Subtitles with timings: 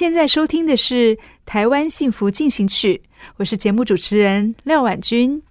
[0.00, 1.14] 现在收听的是
[1.44, 3.02] 《台湾幸福进行曲》，
[3.36, 5.42] 我是节目主持人廖婉君。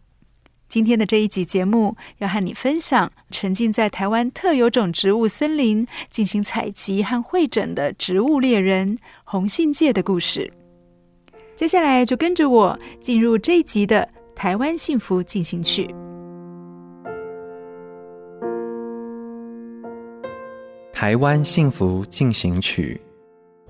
[0.68, 10.52] 今天的这一集节目要和你分享沉浸在台湾特有种植物森林进行采集和会诊的植物猎人红信介的故事。
[11.56, 15.84] 接下来就跟着我进入这一集的《台湾幸福进行曲》。
[21.02, 23.00] 《台湾幸福进行曲》，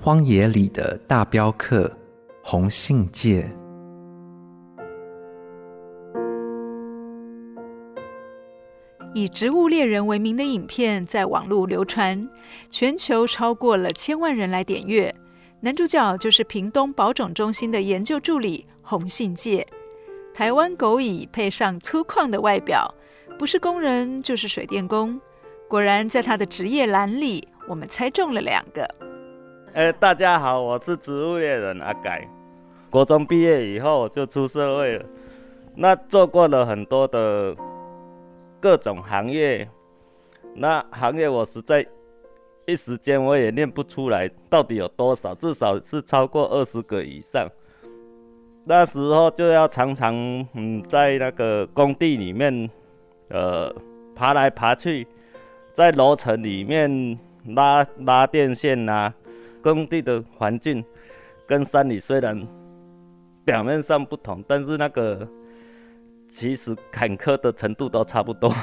[0.09, 1.95] 荒野里的大镖客
[2.43, 3.47] 红信介。
[9.13, 12.27] 以植物猎人为名的影片在网络流传，
[12.71, 15.13] 全球超过了千万人来点阅。
[15.59, 19.67] 男主角就是屏东保种中心的研究助理洪信介。
[20.33, 22.91] 台湾狗蚁配上粗犷的外表，
[23.37, 25.21] 不是工人就是水电工。
[25.67, 28.89] 果然，在他的职业栏里，我们猜中了两个。
[29.73, 32.27] 欸，大家好，我是植物猎人阿改。
[32.89, 35.05] 国中毕业以后就出社会了，
[35.75, 37.55] 那做过了很多的。
[38.61, 39.65] 各种行业，
[40.53, 41.85] 那行业我实在
[42.65, 47.47] 一时间我也念不出来到底有多少，至少是超过二十个以上。
[48.65, 50.13] 那时候就要常常
[50.55, 52.69] 嗯在那个工地里面，
[53.29, 53.73] 呃
[54.13, 55.07] 爬来爬去，
[55.71, 59.13] 在楼层里面拉拉电线呐、
[59.61, 60.83] 工地的环境
[61.47, 62.47] 跟山里虽然
[63.45, 65.27] 表面上不同，但是那个。
[66.31, 68.53] 其实坎坷的程度都差不多，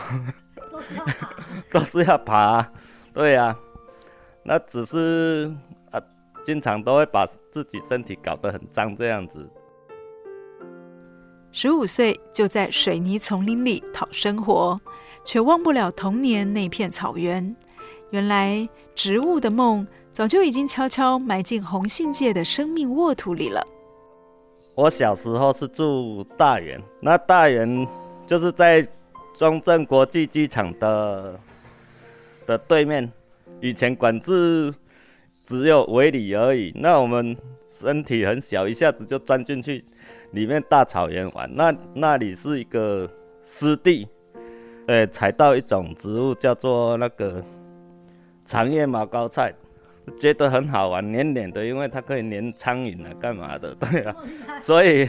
[1.72, 2.64] 都是要爬，
[3.12, 3.58] 对呀、啊，
[4.44, 5.52] 那只是
[5.90, 6.00] 啊，
[6.44, 9.50] 经常都会把自己身体搞得很脏这样子。
[11.50, 14.78] 十五岁就在水泥丛林里讨生活，
[15.24, 17.56] 却忘不了童年那片草原。
[18.10, 19.84] 原来植物的梦
[20.16, 23.62] 早就已经悄悄埋进红杏界的生命沃土里了。
[24.74, 27.86] 我小时候是住大园，那大园
[28.26, 28.88] 就是在
[29.34, 31.38] 中正国际机场的
[32.46, 33.12] 的对面。
[33.60, 34.72] 以前管制
[35.44, 37.36] 只有围里而已，那我们
[37.70, 39.84] 身体很小，一下子就钻进去
[40.30, 41.46] 里面大草原玩。
[41.54, 43.06] 那那里是一个
[43.44, 44.08] 湿地，
[44.86, 47.44] 呃，采到一种植物叫做那个
[48.46, 49.54] 长叶毛膏菜。
[50.18, 53.74] 觉得很好玩，黏黏的，因为它可以黏苍蝇啊，干嘛的？
[53.80, 54.14] 对啊，
[54.60, 55.08] 所以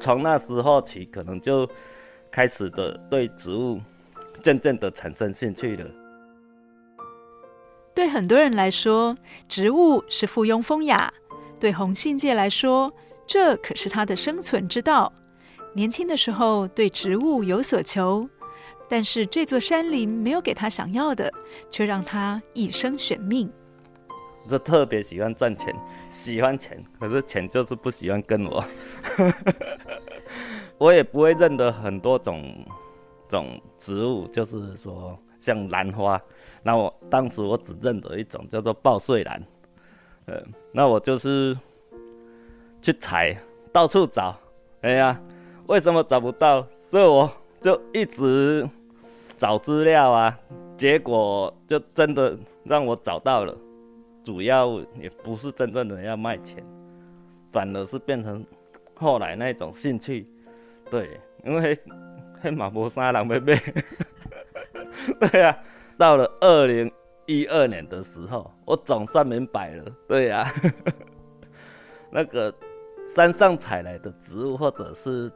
[0.00, 1.68] 从那时候起，可能就
[2.30, 3.80] 开始的对植物
[4.42, 5.84] 渐渐的产生兴趣了。
[7.94, 9.16] 对很多人来说，
[9.48, 11.08] 植物是附庸风雅；
[11.58, 12.92] 对红杏界来说，
[13.26, 15.12] 这可是它的生存之道。
[15.74, 18.28] 年轻的时候对植物有所求，
[18.88, 21.32] 但是这座山林没有给他想要的，
[21.70, 23.50] 却让他一生悬命。
[24.46, 25.74] 就特别喜欢赚钱，
[26.10, 28.64] 喜欢钱，可是钱就是不喜欢跟我。
[30.78, 32.64] 我也不会认得很多种
[33.28, 36.20] 种植物，就是说像兰花。
[36.62, 39.42] 那我当时我只认得一种叫做报岁兰。
[40.26, 40.42] 呃，
[40.72, 41.56] 那我就是
[42.82, 43.36] 去采，
[43.72, 44.36] 到处找。
[44.82, 45.20] 哎呀，
[45.66, 46.66] 为什么找不到？
[46.80, 47.30] 所以我
[47.60, 48.68] 就一直
[49.38, 50.38] 找资料啊，
[50.76, 53.56] 结果就真的让我找到了。
[54.26, 56.60] 主要也不是真正的要卖钱，
[57.52, 58.44] 反而是变成
[58.96, 60.26] 后来那种兴趣。
[60.90, 61.78] 对，因为
[62.40, 63.56] 黑马博沙狼贝贝。
[65.20, 65.58] 对呀、啊，
[65.96, 66.90] 到了二零
[67.26, 69.84] 一二年的时候，我总算明白了。
[70.08, 70.52] 对呀、啊，
[72.10, 72.52] 那个
[73.06, 75.30] 山上采来的植物，或者是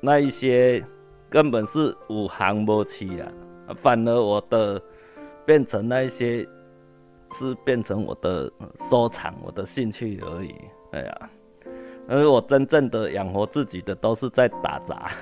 [0.00, 0.84] 那一些
[1.28, 3.26] 根本是五行不期啊，
[3.74, 4.80] 反而我的
[5.44, 6.48] 变成那一些。
[7.32, 8.52] 是变成我的
[8.90, 10.54] 收藏，我的兴趣而已。
[10.92, 11.30] 哎呀，
[12.08, 15.12] 而我真正的养活自己的都是在打杂。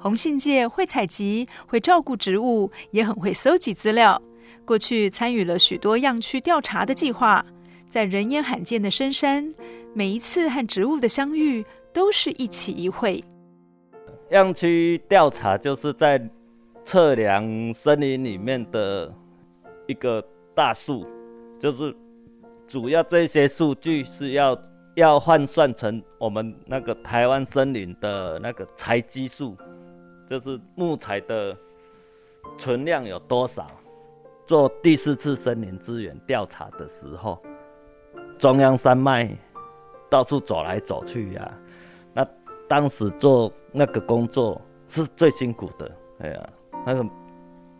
[0.00, 4.22] 洪信介会采集，会照顾植物，也很会搜集资料。
[4.64, 7.44] 过去参与了许多样区调查的计划，
[7.88, 9.54] 在人烟罕见的深山，
[9.94, 13.24] 每一次和植物的相遇都是一起一会。
[14.30, 16.20] 样区调查就是在
[16.84, 19.12] 测量森林里面的
[19.86, 20.22] 一个
[20.54, 21.06] 大树，
[21.58, 21.94] 就是
[22.66, 24.56] 主要这些数据是要
[24.96, 29.56] 要换算成我们那个台湾森林的那个材基数。
[30.28, 31.56] 就是木材的
[32.58, 33.70] 存量有多少？
[34.46, 37.42] 做第四次森林资源调查的时候，
[38.38, 39.34] 中央山脉
[40.10, 41.50] 到处走来走去呀、
[42.68, 45.90] 当时做那个工作是最辛苦的。
[46.18, 46.50] 哎呀，
[46.84, 47.04] 那个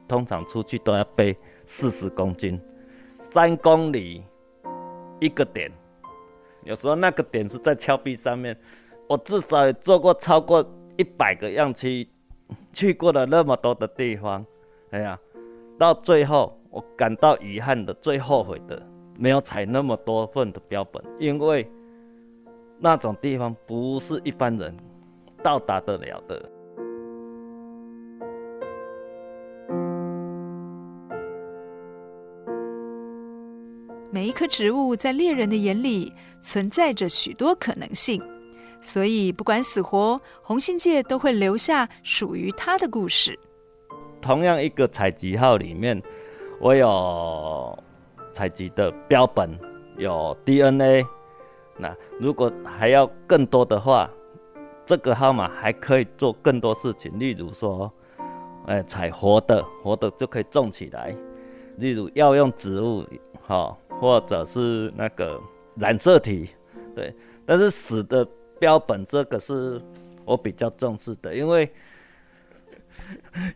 [0.08, 1.36] 通常出去都要背
[1.66, 2.60] 四十公斤，
[3.08, 4.24] 三公里
[5.20, 5.70] 一个点，
[6.64, 8.58] 有时候那个点是在峭壁上面，
[9.08, 10.64] 我至少也做过超过
[10.96, 12.08] 一百个样区。
[12.72, 14.46] 去过了那么多的地方，
[14.90, 15.18] 哎呀，
[15.78, 18.82] 到最后我感到遗憾的、最后悔的，
[19.18, 21.70] 没有采那么多份的标本，因为
[22.78, 24.76] 那种地方不是一般人
[25.42, 26.50] 到达得了的。
[34.10, 38.22] 每一棵植物在猎人的眼里存在着许多可能性。
[38.80, 43.36] 所以，不管死活，红信界都会留下属于他的故事。
[44.22, 46.00] 同样一个采集号里面，
[46.60, 47.76] 我有
[48.32, 49.50] 采集的标本，
[49.96, 51.04] 有 DNA。
[51.78, 54.10] 那如果还要更多的话，
[54.84, 57.18] 这个号码还可以做更多事情。
[57.18, 57.92] 例如说，
[58.66, 61.16] 哎，采活的，活的就可以种起来。
[61.76, 63.04] 例如药用植物，
[63.46, 65.40] 哈，或者是那个
[65.76, 66.50] 染色体，
[66.94, 67.14] 对。
[67.46, 68.26] 但是死的。
[68.60, 69.80] 标本这个是
[70.24, 71.72] 我比较重视的，因为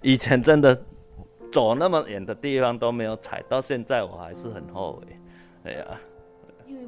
[0.00, 0.80] 以前真的
[1.50, 5.06] 走那么远的地方都没有采，到现在我还是很后悔。
[5.64, 5.84] 哎呀，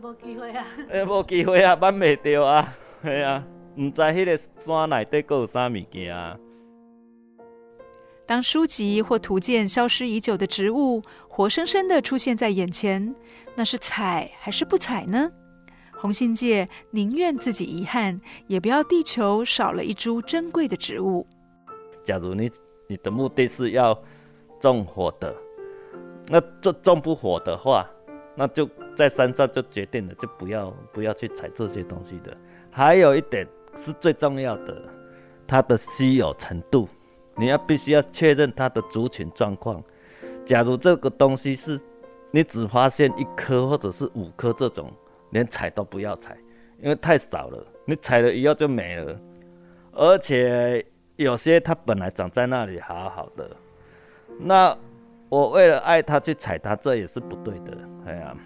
[0.05, 3.43] 为没机会啊，哎，没机会啊，办不到啊， 哎呀，
[3.77, 6.37] 唔知迄个山内底阁有啥物件啊。
[8.27, 13.15] 当书籍或图鉴消失已久的植物活生生的出现在眼前，
[13.55, 15.31] 那是采还是不采呢？
[15.93, 21.27] 红信界宁愿自己遗憾，也不要地球少了一株珍贵的植物。
[22.05, 22.51] 假如你
[22.89, 23.99] 你的目的是要
[24.61, 25.35] 种活的，
[26.29, 27.89] 那种种不活的话，
[28.35, 32.37] 那就在山上就决定了，就不要不要去采这些东西的。
[32.71, 33.47] 还有一点
[33.77, 34.83] 是最重要的，
[35.47, 36.89] 它的稀有程度，
[37.37, 39.83] 你要必须要确认它的族群状况。
[40.45, 41.81] 假如这个东西是
[42.31, 44.93] 你只发现一颗或者是五颗这种。
[45.31, 46.37] 连采都不要采，
[46.81, 47.67] 因为太少了。
[47.87, 49.21] 你采了以后就没了，
[49.91, 53.51] 而且有些它本来长在那里好好的，
[54.39, 54.79] 那
[55.29, 57.77] 我为了爱他去踩他，这也是不对的。
[58.07, 58.37] 哎呀，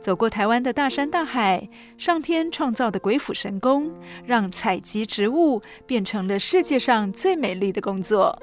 [0.00, 3.90] 走过台湾的大山大海，上天创造的鬼斧神工，
[4.26, 8.36] 让采集植物变成了世界上最美丽的工作。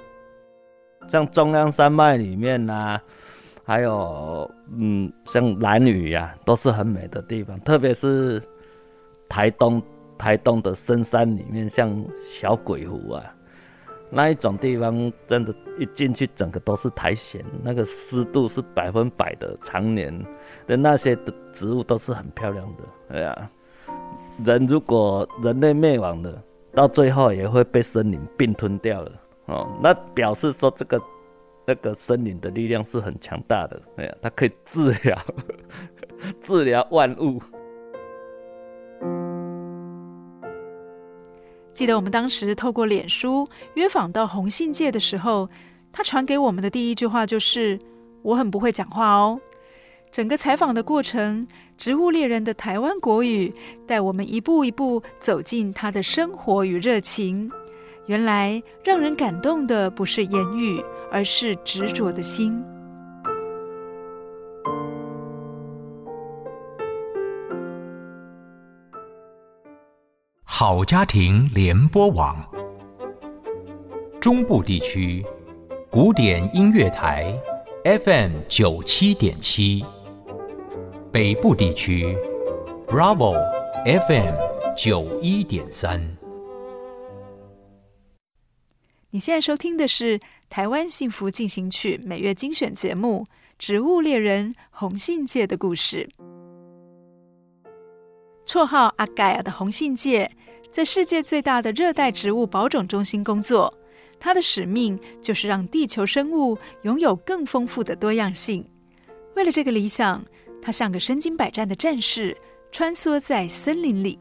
[1.12, 3.03] 像中央山脉里面呢、啊，
[3.65, 7.60] 还有嗯，像兰屿呀，都是很美的地方。
[7.60, 8.41] 特别是
[9.27, 9.82] 台东，
[10.19, 13.23] 台东的深山里面，像小鬼湖啊，
[14.11, 20.13] 那一种地方，真的，一进去整个都是苔藓，那个湿度是百分百的，常年
[20.67, 23.15] 的那些的植物都是很漂亮的。
[23.15, 23.49] 哎呀，
[24.43, 29.11] 人如果人类灭亡了，到最后也会被森林并吞掉了。
[29.45, 31.01] 哦，那表示说这个
[31.65, 35.17] 那个森林的力量是很强大的，哎呀，它可以治疗
[36.41, 37.41] 治疗万物。
[41.79, 45.48] 记得我们当时透过脸书约访到洪信介的时候，
[45.93, 47.79] 他传给我们的第一句话就是
[48.21, 49.39] ：“我很不会讲话哦。”
[50.12, 53.53] 整个采访的过程，植物猎人的台湾国语
[53.88, 57.50] 带我们一步一步走进他的生活与热情。
[58.07, 62.62] 原来让人感动的不是言语，而是执着的心。
[70.60, 72.36] 好家庭联播网，
[74.20, 75.25] 中部地区
[75.89, 77.34] 古典音乐台
[77.86, 79.86] FM 九七点七，
[81.13, 82.13] 北部地区
[82.86, 83.42] Bravo
[83.86, 84.36] FM
[84.75, 86.18] 九一点三。
[89.12, 93.24] 你现在收听的是《台湾幸福进行曲》每月精选节目
[93.58, 96.10] 《植物猎人红信界的故事》。
[98.46, 100.32] 绰号阿盖亚的红信界，
[100.71, 103.73] 在世界最大的热带植物保种中心工作。
[104.19, 108.65] 他的使命就是让地球生物拥有更丰富的多样性。
[109.35, 110.23] 为了这个理想，
[110.61, 112.35] 他像个身经百战的战士，
[112.71, 114.19] 穿梭在森林里。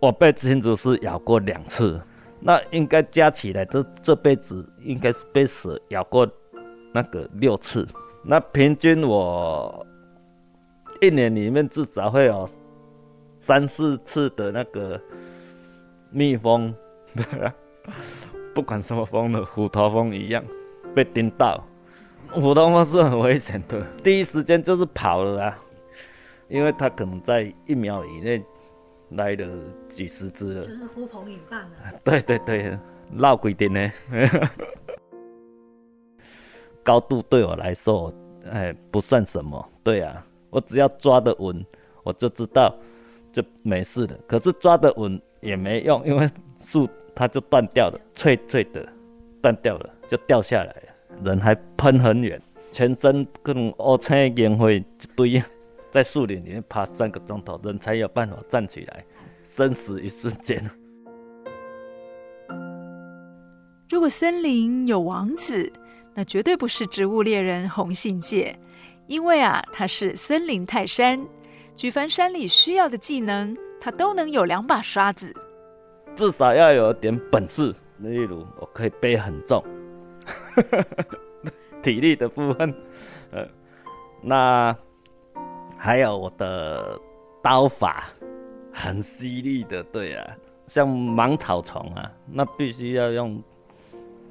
[0.00, 2.00] 我被青竹丝咬过两次。
[2.38, 6.28] 那应该加起来，这这辈子应该是被蛇咬过
[6.92, 7.84] 那个六次。
[8.22, 9.84] 那平均我
[11.00, 12.48] 一年里面至少会有
[13.40, 15.00] 三四次的那个
[16.16, 16.74] 蜜蜂，
[18.54, 20.42] 不管什么蜂的，虎头蜂一样
[20.94, 21.62] 被叮到。
[22.30, 25.58] 虎头蜂是很危险的，第一时间就是跑了啊，
[26.48, 28.42] 因为它可能在一秒以内。
[29.10, 29.46] 来了
[29.88, 31.70] 几十只了，就是呼朋引伴了。
[32.02, 32.76] 对对对，
[33.08, 33.92] 闹鬼点呢？
[36.82, 38.12] 高度对我来说，
[38.50, 39.64] 哎，不算什么。
[39.84, 41.64] 对啊，我只要抓得稳，
[42.02, 42.74] 我就知道
[43.32, 44.18] 就没事了。
[44.26, 48.86] 可是抓得稳也没用，因为树它就断掉了，脆脆的
[49.40, 50.82] 断掉了，就掉下来了。
[51.24, 52.40] 人还喷很远，
[52.72, 55.42] 全身各种乌青烟灰一堆。
[55.92, 59.04] 在树林里面爬三个钟头，人才有办法站起来。
[59.44, 60.62] 生死一瞬间。
[63.88, 65.72] 如果森林有王子，
[66.12, 68.58] 那绝对不是植物猎人红信介，
[69.06, 71.24] 因为啊，他是森林泰山，
[71.76, 75.34] 举凡山里需要的技能，他都能有两把刷子。
[76.14, 79.62] 至少要有点本事，例如我可以背很重，
[81.82, 82.74] 体力的部分，
[83.32, 83.46] 呃，
[84.22, 84.76] 那。
[85.78, 86.98] 还有我的
[87.42, 88.08] 刀法
[88.72, 93.40] 很犀利的，对啊，像芒草丛啊，那必须要用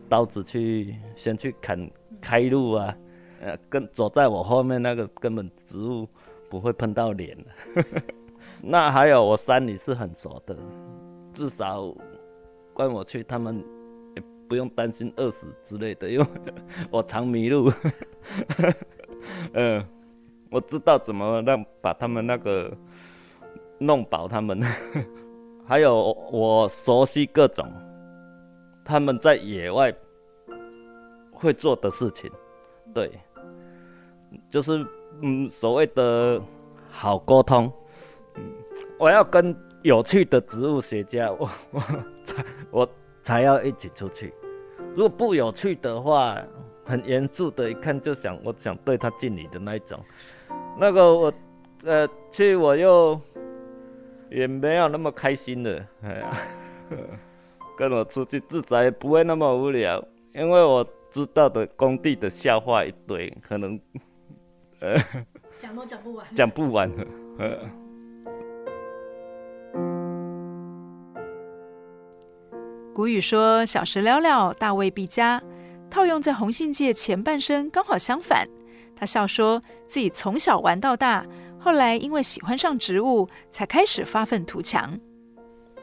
[0.10, 1.88] 刀子去先去砍
[2.20, 2.98] 开路啊，
[3.42, 6.10] 呃，跟走在我后面那个根本植物
[6.50, 7.38] 不会碰到脸。
[8.68, 10.58] 那还有我山里是很熟的，
[11.34, 11.94] 至少
[12.74, 13.64] 关我去，他们
[14.16, 16.26] 也不用担心饿死之类的，因为
[16.90, 17.72] 我常迷路。
[19.54, 19.86] 嗯。
[20.52, 22.72] 我知道怎么让把他们那个
[23.78, 24.62] 弄饱，他们
[25.68, 27.66] 还有我熟悉各种
[28.86, 29.94] 他们在野外
[31.34, 32.32] 会做的事情，
[32.94, 33.12] 对，
[34.50, 34.86] 就是
[35.22, 36.42] 嗯所谓的
[36.90, 37.70] 好沟通，
[38.38, 38.44] 嗯，
[38.98, 41.82] 我要跟有趣的植物学家， 我我
[42.24, 42.90] 才我
[43.22, 44.34] 才要一起出去，
[44.96, 46.42] 如果不有趣的话，
[46.84, 50.00] 很严肃的，一看就想我想对他敬礼的那一种。
[50.78, 51.34] 那个我，
[51.84, 53.20] 呃，去我又
[54.30, 56.38] 也没有那么开心的，哎呀，
[57.78, 63.80] 跟我出去至少也不会那么无聊，因为我知道的工地的笑话一堆，可能，
[64.80, 64.98] 呃，
[65.60, 67.08] 讲都讲不完，讲不完的，
[67.40, 67.60] 呃。
[72.96, 75.44] 古语说：“小时了了，大未必佳。”
[75.92, 78.48] 套用在红信介前半生刚好相反。
[78.96, 81.26] 他笑说自己从小玩到大，
[81.60, 84.98] 后来因为喜欢上植物，才开始发愤图强。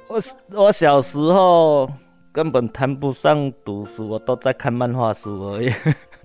[0.08, 1.86] 我我小时候
[2.32, 5.70] 根本谈不上读书，我都在看漫画书而已。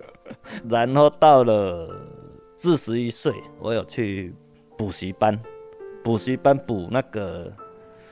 [0.70, 1.94] 然后到了
[2.56, 4.34] 四十一岁，我有去
[4.78, 5.38] 补习班，
[6.02, 7.52] 补习班补那个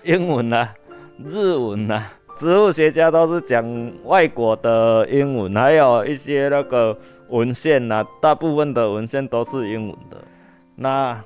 [0.04, 0.76] 英文啊、
[1.24, 2.12] 日文啊。
[2.36, 3.64] 植物学家都是讲
[4.04, 6.98] 外国的英文，还有一些那个
[7.30, 10.18] 文献呐，大部分的文献都是英文的。
[10.76, 11.24] 那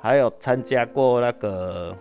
[0.00, 1.96] 还有参加过那个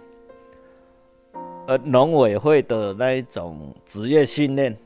[1.67, 4.77] 呃农委会的那一种职业训练，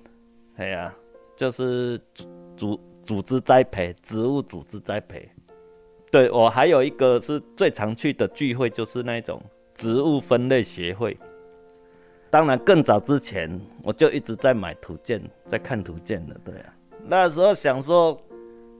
[0.57, 0.93] 哎呀，
[1.35, 1.99] 就是
[2.55, 5.27] 组组织栽培植物，组织栽培。
[6.11, 9.41] 对，我还有一个是最常去的聚会，就是那种
[9.73, 11.17] 植物分类协会。
[12.35, 13.49] 当然，更早之前
[13.81, 16.73] 我就一直在买图鉴，在看图鉴的，对啊。
[17.01, 18.21] 那时候想说，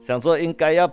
[0.02, 0.92] 想说应该要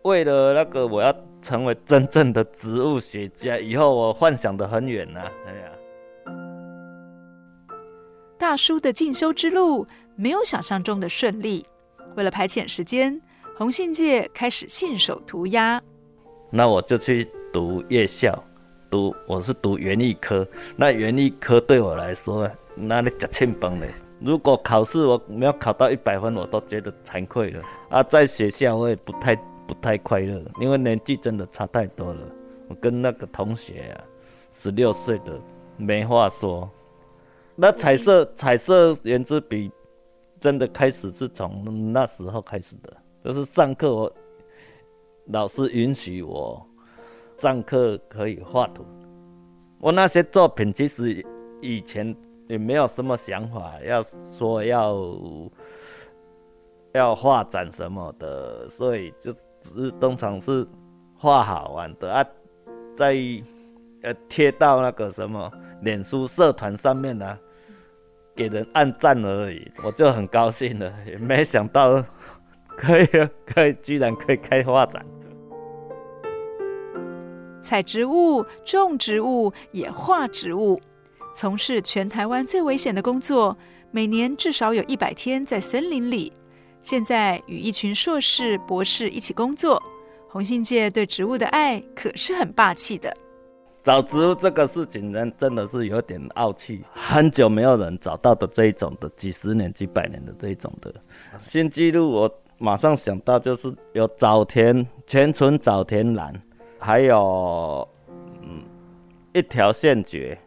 [0.00, 3.58] 为了那个，我要成为真正的植物学家。
[3.58, 6.34] 以后我幻想的很远呐，哎呀。
[8.38, 11.66] 大叔的进修之路没有想象中的顺利。
[12.16, 13.20] 为了排遣时间，
[13.54, 15.82] 红信介开始信手涂鸦。
[16.48, 18.42] 那我就去读夜校。
[18.96, 23.92] 读我是读园艺科，那园艺科对我来说，那你吃庆崩嘞。
[24.20, 27.62] 如果考试我没有考到一百分，我都觉得惭愧了。
[27.90, 29.36] 啊，在学校我也不太
[29.68, 32.20] 不太快乐，因为年纪真的差太多了。
[32.68, 34.00] 我跟那个同学啊，
[34.54, 35.38] 十六岁的
[35.76, 36.66] 没话说。
[37.54, 39.70] 那彩色彩色圆珠笔
[40.40, 44.10] 真的开始是从那时候开始的，就是上课我
[45.26, 46.66] 老师允许我
[47.36, 48.84] 上课可以画图。
[49.78, 51.24] 我那些作品其实
[51.60, 52.14] 以前
[52.48, 54.96] 也没有什么想法，要说要
[56.92, 60.66] 要画展什么的，所以就只是通常是
[61.14, 62.24] 画好玩的啊，
[62.96, 63.14] 在
[64.02, 65.52] 呃贴到那个什么
[65.82, 67.38] 脸书社团上面呢、
[68.34, 72.02] 给人按赞而已，我就很高兴了，也没想到
[72.66, 73.06] 可以
[73.44, 75.04] 可以居然可以开画展。
[77.66, 80.80] 采植物、种植物也画植物，
[81.34, 83.58] 从事全台湾最危险的工作，
[83.90, 86.32] 每年至少有一百天在森林里。
[86.84, 89.82] 现在与一群硕士、博士一起工作，
[90.28, 93.12] 洪信界对植物的爱可是很霸气的。
[93.82, 100.94] 找植物这个事情，人真的是有点傲气，很久没有人找到的这一种的，几十年、几百年的这一种的
[101.42, 106.32] 新纪录，我马上想到就是有早田全纯早田兰，
[106.78, 107.86] 还有
[108.42, 108.62] 嗯
[109.32, 110.38] 一条线蕨，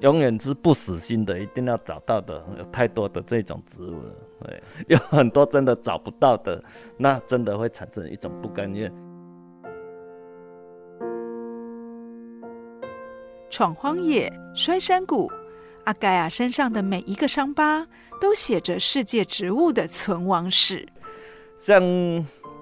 [0.00, 4.14] 永远是不死心的，一定要找到的，有太多的这种植物了，
[4.44, 6.62] 对，有很多真的找不到的，
[6.96, 8.92] 那真的会产生一种不甘愿。
[13.50, 15.30] 闯荒野、摔山谷，
[15.84, 17.86] 阿盖亚身上的每一个伤疤
[18.20, 20.86] 都写着世界植物的存亡史。
[21.58, 21.82] 像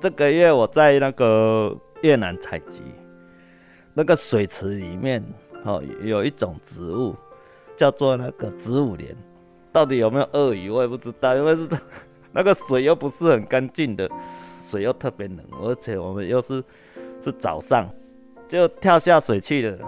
[0.00, 1.76] 这个月我在那个
[2.06, 2.80] 越南采集，
[3.92, 5.20] 那个水池里面
[5.64, 7.16] 哦，有一种植物
[7.76, 9.12] 叫做那个植物莲，
[9.72, 11.68] 到底有没有鳄鱼我也不知道，因为是
[12.30, 14.08] 那个水又不是很干净的，
[14.60, 16.62] 水又特别冷，而且我们又是
[17.20, 17.90] 是早上
[18.46, 19.78] 就跳下水去了。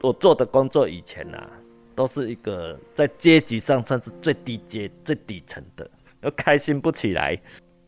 [0.00, 1.50] 我做的工作以前啊，
[1.96, 5.90] 都是一个在阶级上算是最低阶、最底层的，
[6.20, 7.36] 又开心不起来。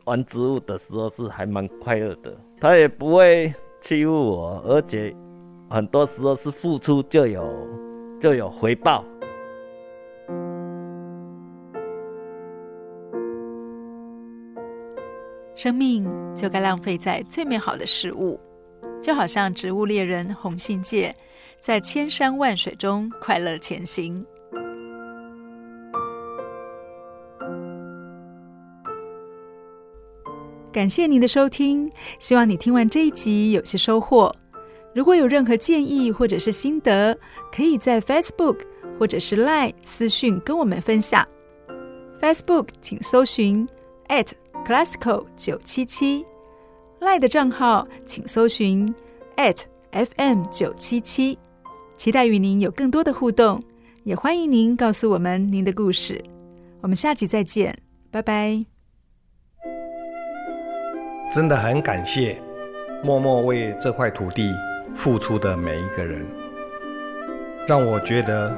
[0.05, 5.14] 玩植物的时候是还蛮快乐的，他也不会欺负我，而且
[5.71, 7.43] 很多时候是付出就有
[8.21, 9.05] 就有回报。
[15.55, 18.38] 生命就该浪费在最美好的事物，
[19.01, 21.14] 就好像植物猎人洪信介。
[21.61, 24.23] 在千山万水中快乐前行。
[30.75, 34.35] 感谢您的收听，希望你听完这一集有些收获。
[34.93, 37.17] 如果有任何建议或者是心得，
[37.53, 38.59] 可以在 Facebook
[38.99, 41.25] 或者是 Line 私讯跟我们分享。
[42.21, 43.69] Facebook 请搜寻
[44.67, 46.25] @classical 九七七
[47.01, 48.93] ，Line 的账号请搜寻
[49.93, 51.39] @FM 九七七。
[51.97, 53.63] 期待与您有更多的互动，
[54.03, 56.21] 也欢迎您告诉我们您的故事。
[56.81, 57.79] 我们下集再见，
[58.11, 58.74] 拜拜。
[61.35, 62.40] 真的很感谢
[63.03, 64.55] 默默为这块土地
[64.94, 66.25] 付出的每一个人，
[67.66, 68.57] 让我觉得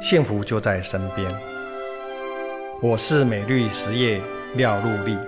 [0.00, 1.30] 幸福就在身边。
[2.80, 4.18] 我是美绿实业
[4.54, 5.18] 廖禄立，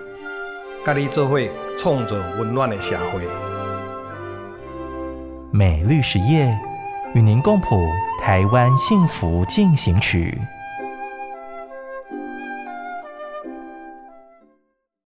[0.82, 3.20] 咖喱这会冲着温暖的社会。
[5.50, 6.58] 美绿实业。
[7.14, 7.86] 与您共谱
[8.20, 10.38] 台湾幸福进行曲。